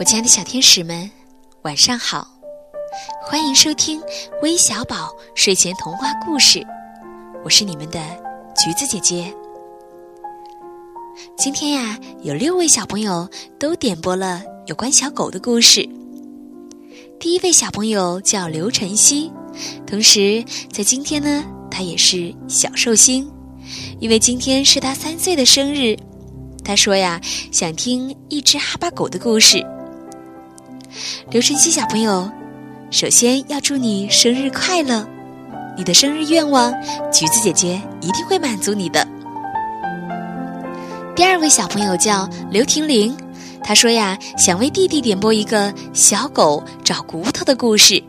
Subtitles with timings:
[0.00, 1.10] 我亲爱的小天使们，
[1.60, 2.26] 晚上好！
[3.22, 4.00] 欢迎收听
[4.40, 6.66] 微小宝睡前童话故事，
[7.44, 8.00] 我是你们的
[8.56, 9.30] 橘子姐姐。
[11.36, 13.28] 今天呀，有六位小朋友
[13.58, 15.86] 都点播了有关小狗的故事。
[17.20, 19.30] 第一位小朋友叫刘晨曦，
[19.86, 20.42] 同时
[20.72, 23.30] 在今天呢，他也是小寿星，
[24.00, 25.94] 因为今天是他三岁的生日。
[26.64, 27.20] 他说呀，
[27.52, 29.62] 想听一只哈巴狗的故事。
[31.30, 32.30] 刘晨曦小朋友，
[32.90, 35.06] 首先要祝你生日快乐！
[35.76, 36.72] 你的生日愿望，
[37.12, 39.06] 橘子姐姐一定会满足你的。
[41.14, 43.16] 第二位小朋友叫刘婷玲，
[43.62, 48.02] 她说呀，想为弟弟点播一个小狗找骨头的故事，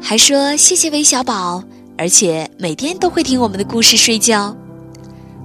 [0.00, 1.62] 还说谢谢韦小宝，
[1.98, 4.56] 而且每天都会听我们的故事睡觉。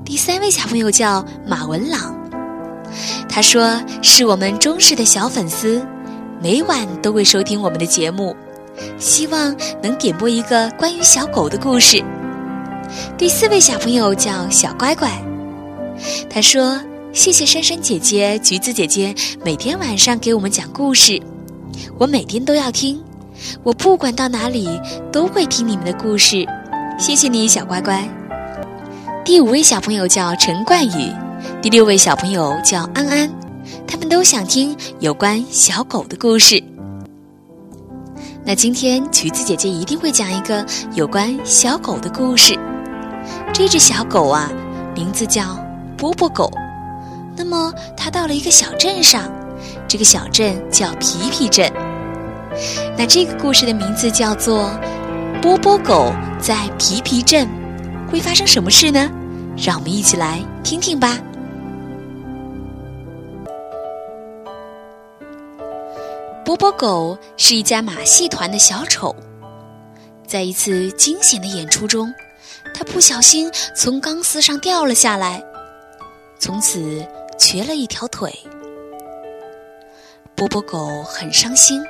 [0.06, 2.16] 第三位小朋友叫马文朗，
[3.28, 5.86] 他说是我们忠实的小粉丝。
[6.42, 8.34] 每晚都会收听我们的节目，
[8.98, 12.02] 希望能点播一个关于小狗的故事。
[13.18, 15.12] 第四位小朋友叫小乖乖，
[16.30, 16.80] 他说
[17.12, 21.22] ：“谢谢珊珊姐姐、橘子姐姐每天晚上给我们讲故事，
[21.98, 23.04] 我每天都要听，
[23.62, 24.80] 我不管到哪里
[25.12, 26.48] 都会听你们的故事，
[26.98, 28.08] 谢谢你，小乖乖。”
[29.26, 31.14] 第五位小朋友叫陈冠宇，
[31.62, 33.30] 第六位小朋友叫安安。
[33.88, 36.64] 他们都想听有关小狗的故事。
[38.44, 42.58] 那今天橘子姐姐一定会讲一个有关小狗的故事。
[43.54, 44.50] 这只小狗啊，
[44.96, 45.58] 名字叫
[45.98, 46.52] 波波狗。
[47.36, 49.32] 那么它到了一个小镇上，
[49.88, 51.72] 这个小镇叫皮皮镇。
[52.98, 54.72] 那这个故事的名字叫做
[55.42, 57.48] 《波波狗在皮皮镇》，
[58.12, 59.10] 会发生什么事呢？
[59.56, 61.20] 让我们一起来听听吧。
[66.50, 69.16] 波波狗是一家马戏团的小丑，
[70.26, 72.12] 在一次惊险的演出中，
[72.74, 75.44] 他不小心从钢丝上掉了下来，
[76.40, 77.06] 从此
[77.38, 78.36] 瘸了一条腿。
[80.34, 81.84] 波波狗很伤心，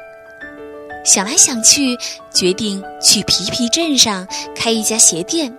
[1.05, 1.97] 想来想去，
[2.29, 5.57] 决定去皮皮镇上开一家鞋店。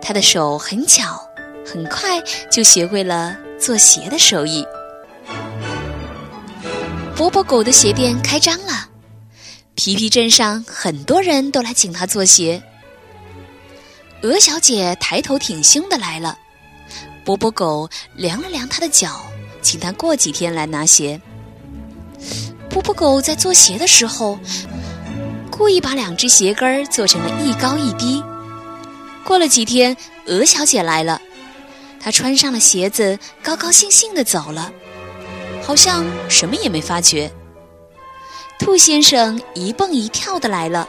[0.00, 1.20] 他的手很巧，
[1.62, 4.64] 很快就学会了做鞋的手艺。
[7.16, 8.90] 波波狗的鞋店开张了，
[9.74, 12.62] 皮皮镇上很多人都来请他做鞋。
[14.22, 16.38] 鹅小姐抬头挺胸的来了，
[17.24, 19.24] 波波狗量了量他的脚，
[19.62, 21.18] 请他过几天来拿鞋。
[22.68, 24.38] 波波狗在做鞋的时候，
[25.50, 28.22] 故意把两只鞋跟儿做成了一高一低。
[29.24, 29.96] 过了几天，
[30.26, 31.18] 鹅小姐来了，
[31.98, 34.70] 她穿上了鞋子，高高兴兴的走了。
[35.66, 37.28] 好像什么也没发觉。
[38.56, 40.88] 兔先生一蹦一跳的来了，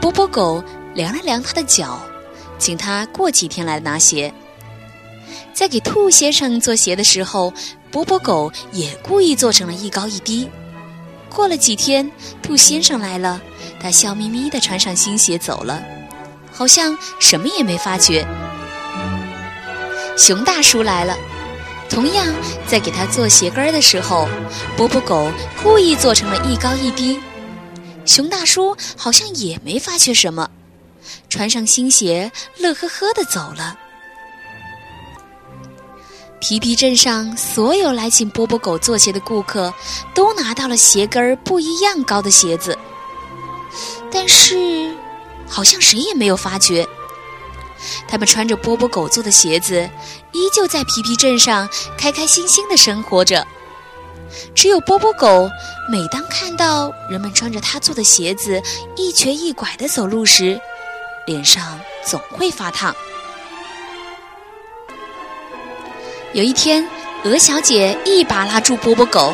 [0.00, 0.62] 波波狗
[0.94, 1.98] 量了量他的脚，
[2.60, 4.32] 请他过几天来拿鞋。
[5.52, 7.52] 在给兔先生做鞋的时候，
[7.90, 10.48] 波波狗也故意做成了一高一低。
[11.28, 12.08] 过了几天，
[12.40, 13.40] 兔先生来了，
[13.80, 15.82] 他笑眯眯的穿上新鞋走了，
[16.52, 18.24] 好像什么也没发觉。
[20.16, 21.16] 熊大叔来了。
[21.88, 22.26] 同样，
[22.66, 24.28] 在给他做鞋跟儿的时候，
[24.76, 25.32] 波波狗
[25.62, 27.18] 故意做成了一高一低。
[28.04, 30.48] 熊大叔好像也没发觉什么，
[31.28, 33.76] 穿上新鞋，乐呵呵的走了。
[36.40, 39.74] 皮皮镇上所有来请波波狗做鞋的顾客，
[40.14, 42.78] 都拿到了鞋跟儿不一样高的鞋子，
[44.10, 44.94] 但是，
[45.48, 46.86] 好像谁也没有发觉。
[48.06, 49.88] 他们穿着波波狗做的鞋子，
[50.32, 53.46] 依旧在皮皮镇上开开心心的生活着。
[54.54, 55.48] 只有波波狗，
[55.90, 58.60] 每当看到人们穿着他做的鞋子
[58.94, 60.60] 一瘸一拐的走路时，
[61.26, 62.94] 脸上总会发烫。
[66.34, 66.86] 有一天，
[67.24, 69.32] 鹅小姐一把拉住波波狗，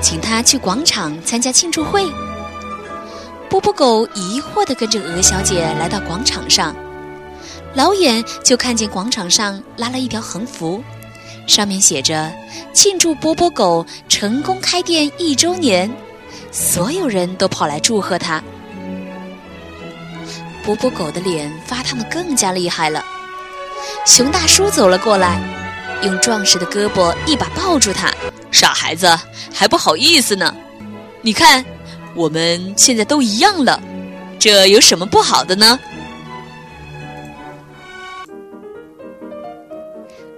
[0.00, 2.08] 请他去广场参加庆祝会。
[3.48, 6.72] 波波狗疑惑地跟着鹅小姐来到广场上。
[7.74, 10.82] 老远就看见广场上拉了一条横幅，
[11.46, 12.32] 上面写着
[12.74, 15.90] “庆祝波波狗成功开店一周年”，
[16.50, 18.42] 所有人都跑来祝贺他。
[20.64, 23.04] 波波狗的脸发烫的更加厉害了。
[24.04, 25.40] 熊大叔走了过来，
[26.02, 28.12] 用壮实的胳膊一把抱住他
[28.50, 29.16] ：“傻孩子，
[29.54, 30.54] 还不好意思呢？
[31.22, 31.64] 你看，
[32.14, 33.80] 我们现在都一样了，
[34.40, 35.78] 这有什么不好的呢？”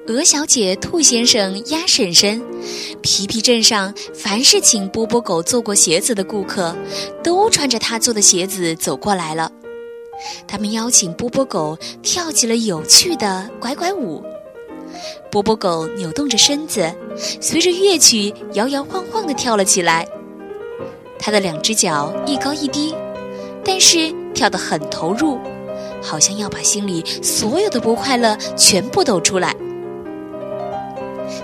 [0.09, 2.43] 鹅小姐、兔先生、鸭婶婶，
[3.03, 6.75] 皮皮镇上凡是请波波狗做过鞋子的顾客，
[7.23, 9.51] 都穿着他做的鞋子走过来了。
[10.47, 14.21] 他们邀请波波狗跳起了有趣的拐拐舞。
[15.31, 16.93] 波波狗扭动着身子，
[17.41, 20.05] 随着乐曲摇摇晃晃地跳了起来。
[21.17, 22.93] 它的两只脚一高一低，
[23.65, 25.39] 但是跳得很投入，
[26.03, 29.55] 好像要把心里所有的不快乐全部抖出来。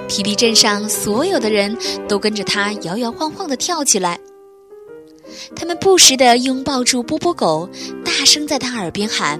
[0.08, 1.76] 皮皮镇上所有的人
[2.08, 4.18] 都跟着他摇摇晃晃地跳起来，
[5.54, 7.68] 他们不时地拥抱住波波狗，
[8.04, 9.38] 大声在他耳边喊：“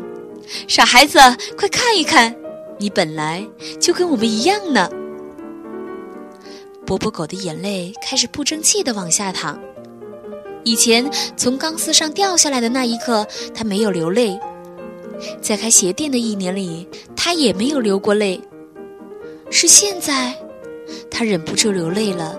[0.68, 1.18] 傻孩子，
[1.56, 2.34] 快看一看，
[2.78, 3.44] 你本来
[3.80, 4.88] 就跟我们一样呢！”
[6.86, 9.58] 波波狗的眼泪开始不争气地往下淌。
[10.64, 14.38] 以前从钢丝上掉下来的那一刻，他没有流泪；
[15.40, 16.86] 在开鞋店的一年里，
[17.16, 18.38] 他也没有流过泪。
[19.50, 20.36] 是现在。
[21.18, 22.38] 他忍不住流泪了。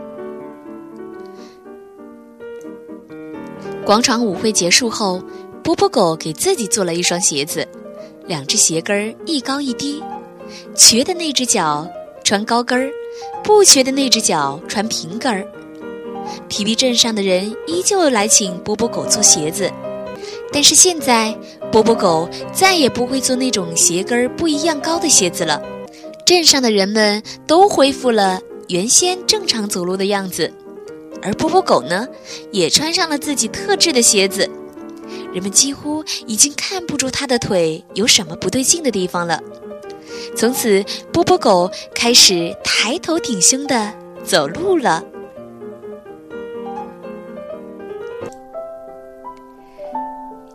[3.85, 5.21] 广场舞会结束后，
[5.61, 7.67] 波波狗给自己做了一双鞋子，
[8.25, 10.01] 两只鞋跟儿一高一低，
[10.75, 11.85] 瘸的那只脚
[12.23, 12.89] 穿高跟儿，
[13.43, 15.45] 不瘸的那只脚穿平跟儿。
[16.47, 19.69] 皮皮镇上的人依旧来请波波狗做鞋子，
[20.53, 21.37] 但是现在
[21.69, 25.61] 波波狗再也不会做那种鞋跟儿不一样高的鞋子了。
[26.25, 28.39] 镇上的人们都恢复了。
[28.69, 30.53] 原先正常走路的样子，
[31.23, 32.07] 而波波狗呢，
[32.51, 34.47] 也穿上了自己特制的鞋子。
[35.33, 39.41] 人们几乎已经看不出它的腿有什么不对劲的地方了。
[40.37, 43.91] 从此，波波狗开始抬头挺胸的
[44.23, 45.03] 走路了。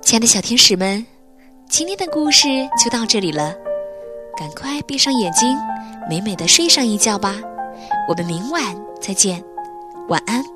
[0.01, 1.05] 亲爱的小天使们，
[1.69, 2.47] 今天的故事
[2.81, 3.53] 就到这里了，
[4.39, 5.57] 赶快闭上眼睛，
[6.09, 7.43] 美美的睡上一觉吧。
[8.09, 8.63] 我们明晚
[9.01, 9.43] 再见，
[10.09, 10.54] 晚安。